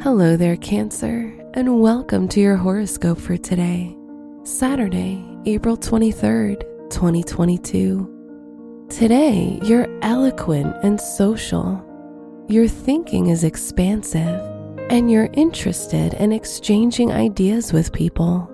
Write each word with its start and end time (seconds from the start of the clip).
Hello 0.00 0.36
there, 0.36 0.56
Cancer, 0.56 1.34
and 1.54 1.80
welcome 1.80 2.28
to 2.28 2.38
your 2.38 2.54
horoscope 2.54 3.18
for 3.18 3.36
today, 3.36 3.96
Saturday, 4.44 5.20
April 5.44 5.76
23rd, 5.76 6.60
2022. 6.88 8.86
Today, 8.88 9.58
you're 9.64 9.88
eloquent 10.02 10.72
and 10.84 11.00
social. 11.00 11.84
Your 12.48 12.68
thinking 12.68 13.26
is 13.26 13.42
expansive, 13.42 14.40
and 14.88 15.10
you're 15.10 15.30
interested 15.32 16.14
in 16.14 16.30
exchanging 16.30 17.10
ideas 17.10 17.72
with 17.72 17.92
people. 17.92 18.48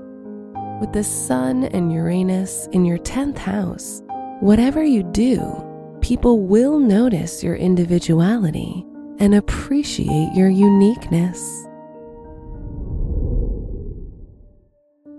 With 0.81 0.95
the 0.95 1.05
Sun 1.05 1.65
and 1.65 1.93
Uranus 1.93 2.69
in 2.73 2.87
your 2.87 2.99
10th 2.99 3.37
house, 3.37 4.03
whatever 4.41 4.83
you 4.83 5.03
do, 5.03 5.63
people 6.01 6.41
will 6.41 6.79
notice 6.79 7.45
your 7.45 7.57
individuality 7.57 8.87
and 9.19 9.35
appreciate 9.35 10.35
your 10.35 10.49
uniqueness. 10.49 11.67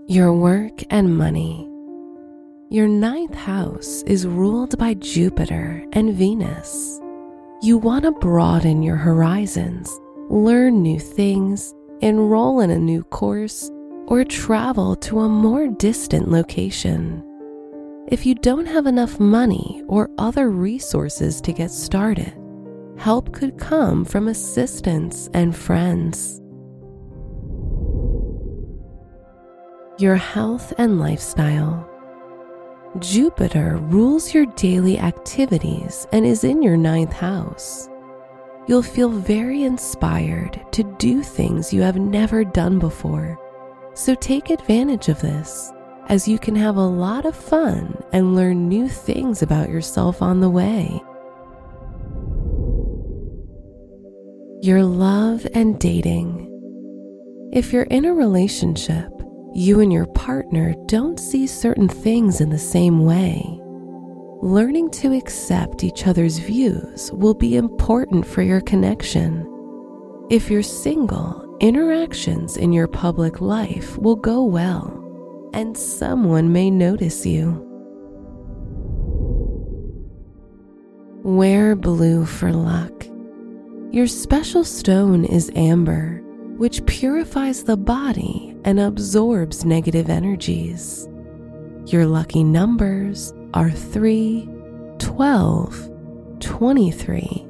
Your 0.08 0.32
work 0.32 0.82
and 0.90 1.16
money. 1.16 1.68
Your 2.70 2.88
ninth 2.88 3.34
house 3.34 4.02
is 4.06 4.26
ruled 4.26 4.78
by 4.78 4.94
Jupiter 4.94 5.84
and 5.92 6.14
Venus. 6.14 7.00
You 7.62 7.78
want 7.78 8.04
to 8.04 8.12
broaden 8.12 8.82
your 8.82 8.96
horizons, 8.96 9.90
learn 10.28 10.82
new 10.82 11.00
things, 11.00 11.74
enroll 12.00 12.60
in 12.60 12.70
a 12.70 12.78
new 12.78 13.02
course, 13.04 13.70
or 14.06 14.24
travel 14.24 14.94
to 14.96 15.20
a 15.20 15.28
more 15.28 15.68
distant 15.68 16.28
location. 16.28 17.22
If 18.08 18.24
you 18.24 18.36
don't 18.36 18.66
have 18.66 18.86
enough 18.86 19.18
money 19.18 19.82
or 19.88 20.10
other 20.18 20.50
resources 20.50 21.40
to 21.40 21.52
get 21.52 21.70
started, 21.70 22.32
help 22.98 23.32
could 23.32 23.58
come 23.58 24.04
from 24.04 24.28
assistance 24.28 25.28
and 25.34 25.56
friends. 25.56 26.40
Your 29.98 30.16
health 30.16 30.72
and 30.78 30.98
lifestyle. 30.98 31.88
Jupiter 32.98 33.76
rules 33.76 34.32
your 34.32 34.46
daily 34.46 34.98
activities 34.98 36.06
and 36.12 36.26
is 36.26 36.44
in 36.44 36.62
your 36.62 36.76
ninth 36.76 37.12
house. 37.12 37.88
You'll 38.66 38.82
feel 38.82 39.10
very 39.10 39.62
inspired 39.62 40.60
to 40.72 40.82
do 40.98 41.22
things 41.22 41.72
you 41.72 41.82
have 41.82 41.96
never 41.96 42.44
done 42.44 42.78
before. 42.78 43.38
So 43.94 44.14
take 44.14 44.50
advantage 44.50 45.08
of 45.08 45.20
this, 45.20 45.72
as 46.08 46.26
you 46.26 46.38
can 46.38 46.56
have 46.56 46.76
a 46.76 46.80
lot 46.80 47.24
of 47.24 47.36
fun 47.36 48.02
and 48.12 48.34
learn 48.34 48.68
new 48.68 48.88
things 48.88 49.42
about 49.42 49.70
yourself 49.70 50.20
on 50.20 50.40
the 50.40 50.50
way. 50.50 51.00
Your 54.66 54.82
love 54.82 55.46
and 55.54 55.78
dating. 55.78 56.50
If 57.52 57.72
you're 57.72 57.84
in 57.84 58.04
a 58.04 58.12
relationship, 58.12 59.12
you 59.54 59.78
and 59.78 59.92
your 59.92 60.06
partner 60.06 60.74
don't 60.86 61.20
see 61.20 61.46
certain 61.46 61.88
things 61.88 62.40
in 62.40 62.50
the 62.50 62.58
same 62.58 63.04
way. 63.04 63.60
Learning 64.42 64.90
to 64.90 65.16
accept 65.16 65.84
each 65.84 66.08
other's 66.08 66.40
views 66.40 67.12
will 67.12 67.32
be 67.32 67.54
important 67.54 68.26
for 68.26 68.42
your 68.42 68.60
connection. 68.60 69.46
If 70.30 70.50
you're 70.50 70.64
single, 70.64 71.56
interactions 71.60 72.56
in 72.56 72.72
your 72.72 72.88
public 72.88 73.40
life 73.40 73.96
will 73.98 74.16
go 74.16 74.42
well, 74.42 75.48
and 75.54 75.78
someone 75.78 76.52
may 76.52 76.72
notice 76.72 77.24
you. 77.24 77.52
Wear 81.22 81.76
blue 81.76 82.26
for 82.26 82.52
luck. 82.52 83.05
Your 83.92 84.08
special 84.08 84.64
stone 84.64 85.24
is 85.24 85.50
amber, 85.54 86.20
which 86.56 86.84
purifies 86.86 87.64
the 87.64 87.76
body 87.76 88.56
and 88.64 88.80
absorbs 88.80 89.64
negative 89.64 90.10
energies. 90.10 91.08
Your 91.86 92.04
lucky 92.04 92.42
numbers 92.42 93.32
are 93.54 93.70
3, 93.70 94.48
12, 94.98 95.90
23, 96.40 97.46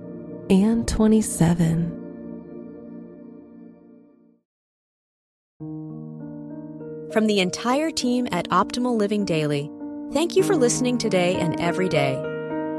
and 0.50 0.86
27. 0.86 1.90
From 7.12 7.26
the 7.26 7.40
entire 7.40 7.90
team 7.90 8.28
at 8.30 8.46
Optimal 8.50 8.96
Living 8.96 9.24
Daily, 9.24 9.70
thank 10.12 10.36
you 10.36 10.42
for 10.42 10.54
listening 10.54 10.98
today 10.98 11.36
and 11.36 11.58
every 11.58 11.88
day 11.88 12.35